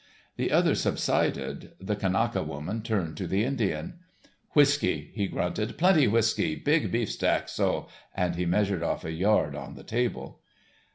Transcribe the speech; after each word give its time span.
The 0.35 0.51
other 0.51 0.73
subsided. 0.73 1.73
The 1.79 1.95
Kanaka 1.95 2.41
woman 2.41 2.81
turned 2.81 3.15
to 3.17 3.27
the 3.27 3.43
Indian. 3.43 3.99
"Whiskey," 4.53 5.11
he 5.13 5.27
grunted, 5.27 5.77
"plenty 5.77 6.07
whiskey, 6.07 6.55
big 6.55 6.91
beefsteak, 6.91 7.47
soh," 7.47 7.87
and 8.15 8.33
he 8.35 8.47
measured 8.47 8.81
off 8.81 9.05
a 9.05 9.11
yard 9.11 9.53
on 9.53 9.75
the 9.75 9.83
table. 9.83 10.39